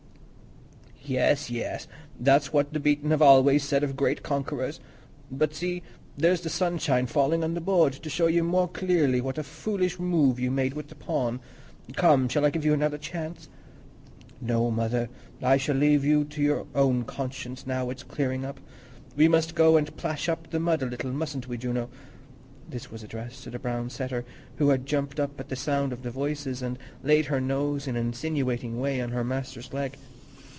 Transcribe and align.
"Yes, 1.03 1.49
yes, 1.49 1.87
that's 2.17 2.53
what 2.53 2.71
the 2.71 2.79
beaten 2.79 3.09
have 3.09 3.23
always 3.23 3.63
said 3.65 3.83
of 3.83 3.95
great 3.97 4.21
conquerors. 4.23 4.79
But 5.31 5.53
see, 5.55 5.81
there's 6.15 6.39
the 6.41 6.49
sunshine 6.49 7.07
falling 7.07 7.43
on 7.43 7.53
the 7.55 7.59
board, 7.59 7.93
to 7.93 8.09
show 8.09 8.27
you 8.27 8.43
more 8.45 8.67
clearly 8.69 9.19
what 9.19 9.39
a 9.39 9.43
foolish 9.43 9.99
move 9.99 10.39
you 10.39 10.49
made 10.51 10.73
with 10.73 10.87
that 10.89 10.99
pawn. 10.99 11.39
Come, 11.95 12.29
shall 12.29 12.45
I 12.45 12.49
give 12.51 12.63
you 12.63 12.73
another 12.73 12.99
chance?" 12.99 13.49
"No, 14.39 14.69
Mother, 14.69 15.09
I 15.41 15.57
shall 15.57 15.75
leave 15.75 16.05
you 16.05 16.23
to 16.25 16.41
your 16.41 16.65
own 16.75 17.03
conscience, 17.03 17.65
now 17.67 17.89
it's 17.89 18.03
clearing 18.03 18.45
up. 18.45 18.59
We 19.17 19.27
must 19.27 19.55
go 19.55 19.75
and 19.77 19.97
plash 19.97 20.29
up 20.29 20.51
the 20.51 20.59
mud 20.61 20.81
a 20.83 20.85
little, 20.85 21.11
mus'n't 21.11 21.47
we, 21.47 21.57
Juno?" 21.57 21.89
This 22.69 22.89
was 22.91 23.01
addressed 23.03 23.43
to 23.43 23.49
the 23.49 23.59
brown 23.59 23.89
setter, 23.89 24.23
who 24.57 24.69
had 24.69 24.85
jumped 24.85 25.19
up 25.19 25.37
at 25.41 25.49
the 25.49 25.55
sound 25.57 25.91
of 25.93 26.03
the 26.03 26.11
voices 26.11 26.61
and 26.61 26.77
laid 27.03 27.25
her 27.25 27.41
nose 27.41 27.85
in 27.87 27.95
an 27.97 28.05
insinuating 28.07 28.79
way 28.79 29.01
on 29.01 29.09
her 29.09 29.23
master's 29.25 29.73
leg. 29.73 29.97